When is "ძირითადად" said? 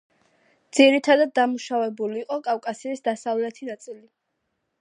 0.77-1.33